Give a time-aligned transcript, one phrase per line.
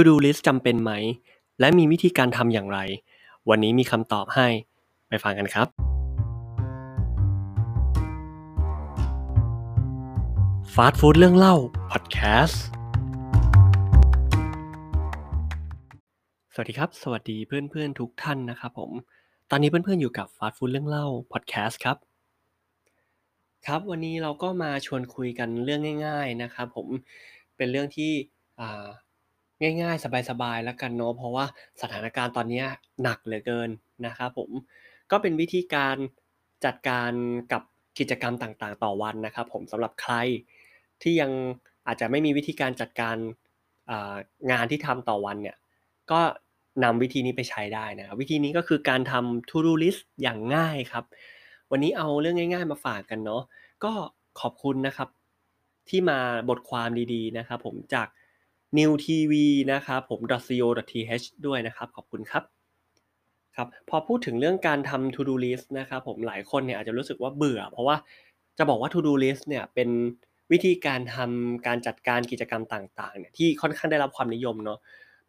[0.00, 0.92] To Do List จำเป็นไหม
[1.60, 2.78] และมีวิธีการทำอย่างไร
[3.50, 4.46] วันนี้มีคำตอบให้
[5.08, 5.66] ไปฟังกันครับ
[10.74, 11.54] Fast Food เรื่องเล่า
[11.90, 12.56] Podcast
[16.54, 18.90] สวัสดีครับ สวัสดีเพื่อนๆทุกท่านนะครับผม
[19.50, 21.96] ตอนนี้เพื่อนๆอยู่กับ Fast Food เรื่องเล่า Podcast ครับ
[23.66, 26.86] ครับวันนี้เราก็มาชวนคุยกันเรื่องง่าย ๆนะครับผม
[27.56, 28.12] เป็นเรื่องที่
[29.82, 31.44] ง่ายๆ สบายๆ แล้วกันเนาะเพราะว่า
[31.82, 32.62] สถานการณ์ตอนนี้
[33.02, 33.70] หนักเหลือเกิน
[34.06, 34.50] นะครับผม
[35.10, 35.96] ก็เป็นวิธีการ
[36.64, 37.12] จัดการ
[37.52, 37.62] กับ
[37.98, 40.14] กิจกรรมต่างๆ ต่อวันนะครับ ผมสำหรับใคร
[41.02, 41.30] ที่ยัง
[41.86, 43.16] อาจจะไม่มีวิธีการจัดการ
[44.50, 45.56] งานที่ทำต่อวันเนี่ย
[46.10, 46.20] ก็
[46.84, 51.04] นำวิธีนี้ไปใช้ได้นะวิธีนี้ก็คือการทำ to do list อย่างง่ายครับ
[51.70, 53.42] วันนี้เอาเรื่องง่าย ๆ มาฝากกันเนาะ
[53.84, 53.92] ก็
[54.40, 55.08] ขอบคุณนะครับ
[55.88, 56.18] ที่มา
[56.48, 58.08] บทความดีๆนะครับ ผมจาก
[58.78, 59.32] New TV
[59.72, 62.42] นะครับผม .co.th ด้วยนะครับขอบคุณครับ
[63.56, 67.96] ครับพอพูดถึงเรื่องการทำ to do list นะครับผมหลายคนเนี่ยอาจจะรู้สึกว่าเบื่อ เพราะว่า
[68.58, 69.88] จะบอกว่า to do list เนี่ยเป็น
[70.52, 74.78] วิธีการทำการจัดการกิจกรรมต่างๆเนี่ยที่ค่อนข้างได้รับความนิยมเนาะ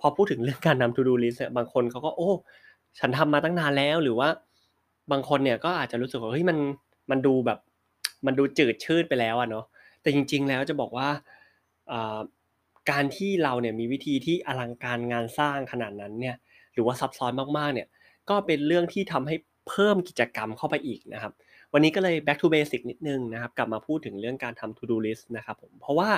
[0.00, 2.30] พอพูดถึงเรื่องการทำ to do list เนี่ยบางคนเขาก็โอ้
[2.98, 4.28] ฉันทำมาตั้งนานแล้วหรือว่า
[5.12, 6.58] บางคนเนี่ยก็อาจจะรู้สึกว่าเฮ้ยมัน
[7.10, 7.58] มันดูแบบ
[8.26, 9.64] มันดูจืดชืดไปแล้วอะเนาะ
[10.02, 11.08] แต่จริง ๆ แล้วจะบอกว่า
[11.92, 12.18] อ่า
[12.90, 16.36] การที่เราเนี่ยมีวิธีที่อลังการงานสร้างขนาดนั้นเนี่ย
[16.74, 17.88] หรือว่าซับซ้อนมากๆเนี่ย
[18.28, 19.36] ก็เป็นเรื่องที่ทำให้
[19.68, 21.32] เพิ่มกิจกรรมเข้าไปอีกนะครับ
[21.72, 26.10] วันนี้ก็เลย back to basic นิดนึงนะครับ กลับมาพูดถึงเรื่องการทำ to do list นะครับผมเพราะว่า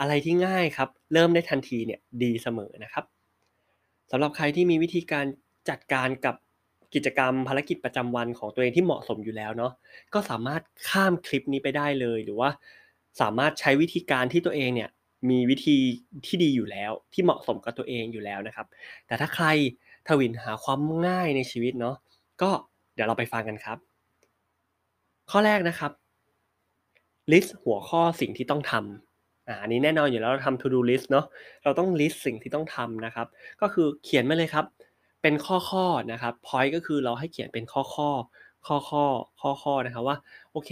[0.00, 3.04] อะไรที่ง่ายครับ เริ่มได้ทันทีเนี่ยดีเสมอนะครับ
[4.10, 5.26] สำหรับใครที่มีวิธีการ
[5.68, 6.34] จัดการกับ
[6.94, 9.72] กิจกรรมภารกิจประจำวันของตัวเองที่เหมาะสมอยู่แล้วเนาะ
[10.14, 12.50] ก็สามารถข้ามคลิปนี้ไปได้เลย หรือว่า
[13.20, 14.90] สามารถใช้วิธีการที่ตัวเองเนี่ย
[15.28, 15.76] มีวิธี
[16.26, 18.66] ที่ดีอยู่แล้ว ที่เหมาะสมกับตัวเองอยู่แล้วนะครับ
[19.06, 19.46] แต่ถ้าใคร
[20.08, 21.96] ทวินหาความง่ายในชีวิตเนาะ
[22.42, 22.50] ก็
[22.94, 23.78] เดี๋ยวเราไปฟังกันครับ
[25.30, 25.92] ข้อแรกนะครับ
[27.32, 31.26] list หัวข้อสิ่งที่ต้องทำอ่าอันนี้แน่นอนอยู่แล้วเราทำ to do list เนาะ
[31.64, 33.26] เราต้อง list สิ่งที่ต้องทำนะครับ
[33.60, 34.64] ก็คือเขียนมาเลยครับ
[35.22, 38.10] เป็นข้อข้อนะครับ point ก็คือเราให้เขียนเป็นข้อข้อ
[38.66, 39.04] ข้อข้อ
[39.40, 40.16] ข้อข้อนะครับว่า
[40.52, 40.70] โอเค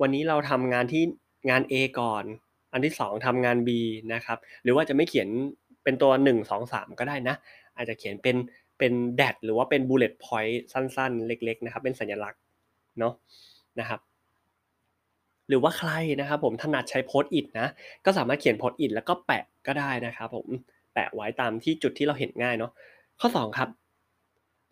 [0.00, 1.02] วันนี้เราทำงานที่
[1.50, 2.24] งาน A ก่อน
[2.72, 3.70] อันที่ 2ทำงาน B
[4.14, 5.28] นะครับหรือว่าจะไม่เขียน
[5.84, 7.36] เป็นตัว 1 2 3 ก็ได้นะ
[7.76, 8.36] อาจจะเขียนเป็น
[8.78, 12.40] เป็นแดดหรือว่าเป็น bullet point สั้นๆ เล็กๆนะครับเป็นสัญลักษณ์
[12.98, 13.14] เนาะ
[13.80, 14.00] นะครับ
[15.48, 15.90] หรือว่าใคร
[16.20, 17.68] นะครับผมถนัดใช้โพสต์อิทนะ
[18.04, 20.46] ก็สามารถเขียนโพสต์อิทแล้วก็แปะก็ได้นะครับผม
[20.94, 22.72] แปะไว้ตามที่จุดที่เราเห็นง่ายเนาะ
[23.20, 23.68] ข้อ 2 ครับ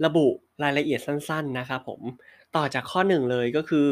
[0.04, 0.26] ระบุ
[0.62, 2.00] รายละเอียดสั้น ๆนะครับผม
[2.56, 3.86] ต่อจากข้อ 1 เลยก็คือ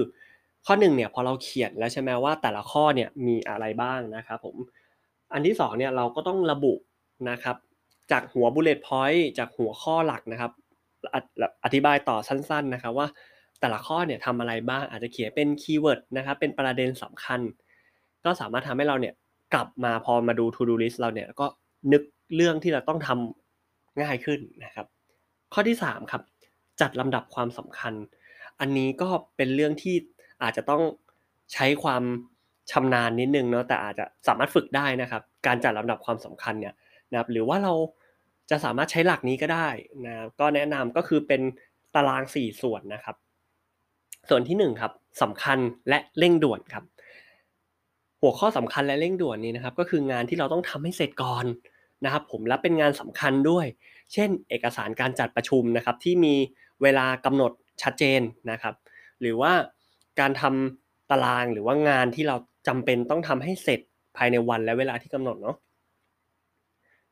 [0.66, 4.56] ข้อ1เนี่ยพอเราเขียนแล้วใช่ไหมว่าแต่ละข้อเนี่ยมีอะไรบ้างนะครับผม
[5.32, 6.74] อันที่2เนี่ยเราก็ต้องระบุ
[7.30, 7.56] นะครับ
[8.12, 10.52] จากหัว bullet point จากหัวข้อหลักนะครับ
[11.64, 13.06] อธิบายต่อสั้นๆนะครับว่า
[13.60, 17.40] แต่ละข้อเนี่ยทำอะไรบ้างอาจจะเขียนเป็น keyword นะครับเป็นประเด็นสำคัญ
[18.24, 19.14] ก็สามารถทำให้เราเนี่ย
[19.54, 21.46] กลับมาพอมาดู to do list เราเนี่ยก็
[21.92, 22.02] นึก
[22.36, 24.86] เรื่องที่เราต้องทำง่ายขึ้นนะครับ
[25.52, 26.22] ข้อที่3ครับ
[26.80, 27.94] จัดลำดับความสำคัญ
[28.60, 29.94] อันนี้ก็เป็นเรื่องที่
[30.44, 30.82] อาจจะต้อง
[31.52, 32.02] ใช้ความ
[32.70, 36.74] ชำนาญนิดนึงเนาะแต่อาจจะสามารถฝึกได้นะครับ การจัดลำดับความสำคัญเนี่ย
[37.10, 37.74] นะครับหรือว่าเรา
[38.50, 39.68] จะสามารถใช้หลักนี้ก็ได้
[40.06, 41.40] นะก็แนะนำก็คือเป็น
[41.94, 43.16] ตาราง 4 ส่วนนะครับ
[44.28, 46.84] ส่วนที่1ครับสำคัญและเร่งด่วนครับ
[48.20, 51.44] หัวข้อสำคัญและเร่งด่วนนี้นะครับ ก็คืองานที่เราต้องทำให้เสร็จก่อน
[52.04, 53.66] นะครับ ผมและเป็นงานสำคัญด้วย
[54.12, 56.34] เช่น เอกสารการจัดประชุมนะครับ ที่มี
[56.82, 58.74] เวลากำหนดชัดเจนนะครับ
[59.20, 59.52] หรือว่า
[60.20, 62.36] การทำตารางหรือว่างานที่เรา
[62.68, 63.80] จำเป็นต้องทำให้เสร็จ
[64.16, 65.56] ภายในวันและเวลาที่กำหนดเนาะ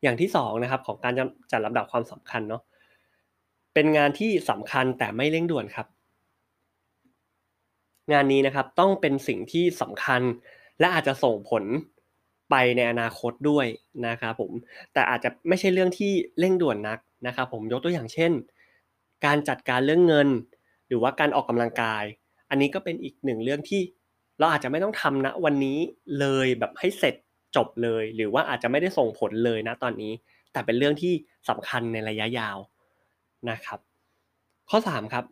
[0.03, 1.12] อย่างที่2นะครับของการ
[1.53, 2.62] จัดลำดับความสำคัญเนาะ
[3.75, 5.87] เป็นงานที่สำคัญแต่ไม่เร่งด่วนครับ
[8.12, 10.23] งานนี้นะครับต้องเป็นสิ่งที่สำคัญ
[10.81, 11.65] และอาจจะส่งผล
[12.51, 13.67] ไปในอนาคตด้วย
[14.07, 14.53] นะครับผม
[14.93, 18.32] แต่อาจจะไม่ใช่เรื่องที่เร่งด่วนนักนะครับผมยกตัวอย่างเช่น
[19.25, 20.29] การจัดการเรื่องเงิน
[20.87, 22.05] หรือว่าการออกกำลังกาย
[22.52, 23.82] อันนี้ก็เป็นอีกหนึ่งเรื่องที่
[24.38, 25.78] เราอาจจะไม่ต้องทำนะวันนี้
[26.20, 27.14] เลยแบบให้เสร็จ
[27.56, 30.12] จบเลย หรือว่าอาจจะไม่ได้ส่งผลเลยนะตอนนี้
[30.52, 31.12] แต่เป็นเรื่องที่
[31.49, 32.58] สำคัญในระยะยาว
[33.50, 33.78] นะครับ
[34.70, 35.25] ข้อ3ครับ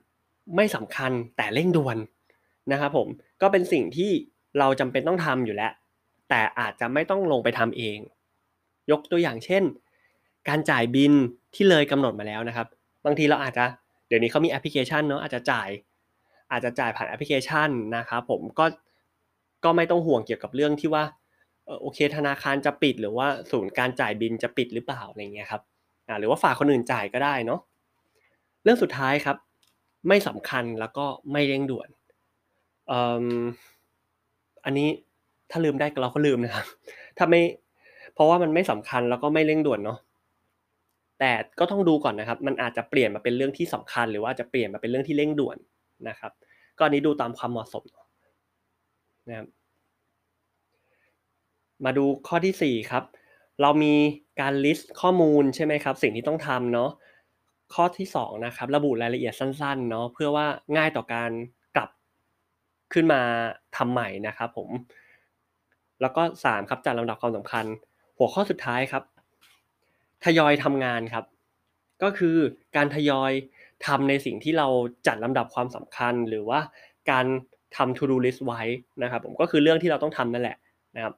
[0.56, 1.98] ไม่สำคัญแต่เร่งด่วน
[2.72, 3.08] นะครับผม
[3.42, 4.10] ก็เป็นสิ่งที่
[4.58, 5.72] เราจำเป็นต้องทำอยู่แล้ว
[6.28, 7.98] แต่อาจจะไม่ต้องลงไปทำเอง
[8.90, 9.62] ยกตัวอย่างเช่น
[10.48, 11.12] การจ่ายบิน
[11.54, 12.66] ที่เลยกำหนดมาแล้วนะครับ
[13.04, 13.64] บางทีเราอาจจะ
[14.08, 15.68] เดี๋ยวนี้เขามีแอปพลิเคชันเนาะอาจจะจ่าย
[16.50, 18.64] อาจจะจ่ายผ่านแอปพลิเคชันนะครับผมก็
[19.64, 21.04] ก็ไม่ต้องห่วงเกี่ยวกับเรื่องที่ว่า
[21.80, 25.62] โอเคธนาคารจะปิดหรือว่าศูนย์การจ่ายบินจะปิดหรือเปล่าอะไรเงี้ยครับ
[26.20, 27.60] หรือว่าฝากคนอื่นจ่ายก็ได้เนาะ
[28.62, 29.36] เรื่องสุดท้ายครับ
[30.08, 31.88] ไม่สำคัญแล้วก็ไม่เร่งด่วน
[34.64, 34.88] อันนี้
[35.50, 36.66] ถ้าลืมได้เราก็ลืมนะครับ
[37.18, 37.40] ถ้าไม่
[38.14, 39.98] เพราะว่ามันไม่สำคัญแล้วก็ไม่เร่งด่วนเนาะ
[41.18, 45.56] แต่ก็ต้องดูก่อนนะครับ มันอาจจะเปลี่ยนมาเป็นเรื่องที่สำคัญ หรือว่าจะเปลี่ยนมาเป็นเรื่องที่เร่งด่วน
[46.08, 46.32] นะครับ
[46.76, 47.84] ก็อันนี้ดูตามความเหมาะสม
[49.28, 49.48] นะครับ
[51.84, 53.04] มาดูข้อที่ 4 ครับ
[53.62, 53.94] เรามี
[54.40, 56.90] การ list ข้อมูลใช่ไหมครับ สิ่งที่ต้องทำเนาะ
[57.74, 61.30] ข้อที่2นะครับระบุรายละเอียดสั้นๆเนาะเพื่อว่าง่ายต่อการ
[61.76, 61.90] กลับ
[62.92, 63.20] ขึ้นมา
[63.76, 64.68] ทำใหม่นะครับผม
[66.00, 67.64] แล้วก็3ครับจัดลำดับความสำคัญ
[68.18, 69.02] หัวข้อสุดท้ายครับ
[70.24, 71.24] ทยอยทำงานครับ
[72.02, 72.36] ก็คือ
[72.76, 73.32] การทยอย
[73.86, 74.68] ทำในสิ่งที่เรา
[75.06, 76.60] จัดลำดับความสำคัญ หรือว่า
[77.10, 77.26] การ
[77.76, 78.62] ทำ to do list ไว้
[79.02, 80.56] นะครับผมก็คือเรื่องที่เราต้องทำนั่นแหละ
[80.96, 81.14] นะครับ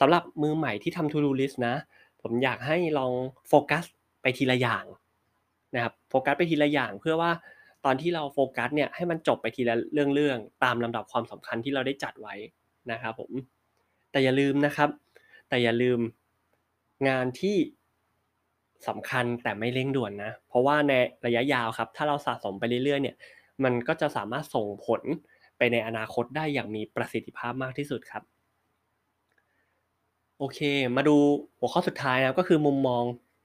[0.00, 1.74] สำหรับมือใหม่ที่ทำ to do list นะ
[2.22, 3.12] ผมอยากให้ลอง
[3.48, 3.84] โฟกัส
[4.22, 4.84] ไปทีละอย่าง
[5.74, 7.30] นะครับโฟกัสไปทีละอย่างเพื่อว่า
[7.84, 12.34] ตอนที่เราโฟกัสเนี่ยให้มันจบไปทีละเรื่องๆตามลำดับความสำคัญที่เราได้จัดไว้
[12.92, 13.32] นะครับผม
[14.10, 14.88] แต่อย่าลืมนะครับ
[15.48, 15.98] แต่อย่าลืม
[17.08, 17.56] งานที่
[18.88, 20.92] สำคัญแต่ไม่เร่งด่วนนะ เพราะว่าใน
[21.26, 23.16] ระยะยาวครับ ถ้าเราสะสมไปเรื่อยๆเนี่ย
[23.64, 25.02] มันก็จะสามารถส่งผล
[25.58, 28.22] ไปในอนาคตได้อย่างมีประสิทธิภาพมากที่สุดครับ
[30.38, 30.58] โอเค
[30.96, 31.16] มาดู
[31.58, 33.04] หัวข้อสุดท้ายนะก็คือมุมมอง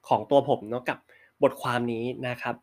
[0.09, 0.97] ของตัวผมเนาะกับ
[1.43, 2.55] บทความนี้นะครับ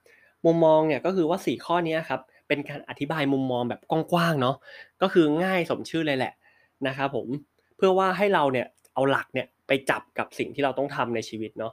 [0.46, 4.56] มุมมองเนี่ยก็คือว่า 4 ข้อนี้ครับเป็นการอธิบายมุมมองแบบกว้างๆเนาะ
[5.02, 6.32] ก็คือง่ายสมชื่อเลยแหละ
[6.86, 7.26] นะครับผม
[7.76, 11.72] เพื่อว่าให้เราเนี่ยเอาหลักเนี่ยไปจับกับสิ่งที่เราต้องทำในชีวิตเนาะ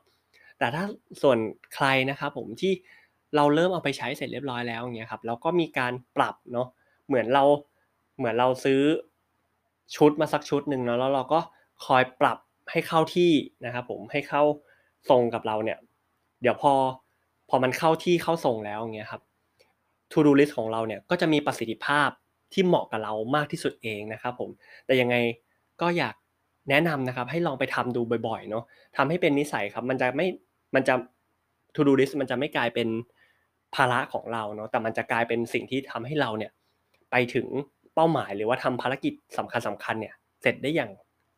[0.61, 0.85] แต่ถ้า
[1.21, 1.37] ส่วน
[1.75, 2.73] ใครนะครับผมที่
[3.35, 6.67] เราเริ่มเอาไปใช้เสร็จเรียบร้อยแล้วอย่างเงี้ยครับแล้วก็มีการปรับเนาะ
[7.07, 7.43] เหมือนเรา
[8.17, 8.81] เหมือนเราซื้อ
[9.95, 11.39] ชุดมาสักชุดหนึ่งเนาะแล้วเราก็
[11.85, 12.37] คอยปรับ
[12.71, 13.31] ให้เข้าที่
[13.65, 14.43] นะครับผมให้เข้า
[15.09, 15.77] ทรงกับเราเนี่ย
[16.41, 16.73] เดี๋ยวพอ
[17.49, 19.21] พอมันเข้าที่เข้าทรงแล้วอย่างเงี้ยครับ
[20.11, 22.09] to do list ของเราเนี่ยก็จะมีประสิทธิภาพ
[22.53, 24.49] ที่เหมาะกับเรามากที่สุดเองนะครับผม
[24.85, 25.15] แต่ยังไง
[25.81, 26.15] ก็อยาก
[26.69, 28.63] แนะนำนะครับให้ลองไปทำดูบ่อยๆเนาะ
[28.97, 30.27] ทำให้เป็นนิสัยครับ มันจะไม่
[30.75, 30.93] มันจะ
[31.75, 32.87] to do list มันจะไม่กลายเป็น
[33.75, 36.51] ภาระของเราเนาะแต่มันจะกลายเป็นสิ่งที่ทำให้เราเนี่ย
[37.11, 37.47] ไปถึง
[37.95, 40.91] เป้าหมายหรือว่าทำภารกิจสำคัญสำคัญเนี่ยเสร็จได้อย่าง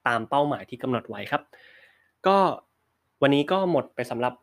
[0.08, 1.42] ตามเป้าหมายที่กำหนดไว้ครับ
[2.28, 2.38] ก็
[3.22, 4.34] วันนี้ก็หมดไปสำหรับ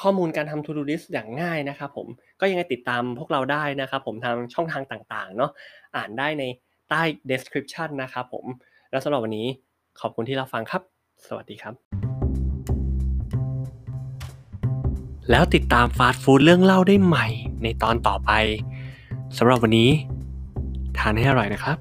[0.00, 2.06] ข้อมูลการทำ to do list อย่างง่ายนะครับผม
[2.40, 5.50] ก็ยังไงติดตามพวกเราได้นะครับผมทางช่องทางต่างๆเนาะ
[5.96, 6.44] อ่านได้ใน
[6.88, 8.44] ใต้ description นะครับผม
[8.90, 9.46] แล้วสำหรับวันนี้
[10.00, 10.82] ขอบคุณที่รับฟังครับ
[11.26, 12.07] สวัสดีครับ
[15.30, 17.26] แล้วติดตามฟาสต์ฟู้ดเรื่องเล่าได้ใหม่
[17.62, 18.30] ในตอนต่อไป
[19.36, 19.90] สำหรับวันนี้
[20.98, 21.76] ทานให้อร่อยนะครับ